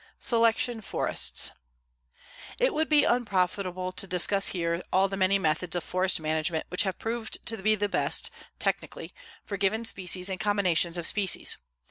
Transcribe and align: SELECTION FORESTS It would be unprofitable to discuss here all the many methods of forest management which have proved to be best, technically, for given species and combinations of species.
SELECTION 0.17 0.81
FORESTS 0.81 1.51
It 2.59 2.73
would 2.73 2.89
be 2.89 3.03
unprofitable 3.03 3.91
to 3.91 4.07
discuss 4.07 4.47
here 4.47 4.81
all 4.91 5.07
the 5.07 5.15
many 5.15 5.37
methods 5.37 5.75
of 5.75 5.83
forest 5.83 6.19
management 6.19 6.65
which 6.69 6.81
have 6.81 6.97
proved 6.97 7.45
to 7.45 7.57
be 7.57 7.75
best, 7.75 8.31
technically, 8.57 9.13
for 9.45 9.57
given 9.57 9.85
species 9.85 10.27
and 10.27 10.39
combinations 10.39 10.97
of 10.97 11.05
species. 11.05 11.57